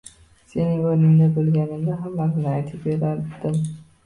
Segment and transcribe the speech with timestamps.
[0.53, 3.63] Sening o'rningda bo'lganimda, hammasini aytib berar edim.